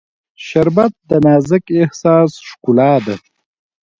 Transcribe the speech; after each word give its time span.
شربت 0.45 0.93
د 1.09 1.11
نازک 1.25 1.65
احساس 1.81 2.31
ښکلا 2.47 2.93
ده 3.05 3.15